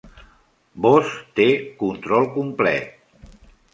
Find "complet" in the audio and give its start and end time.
2.39-3.37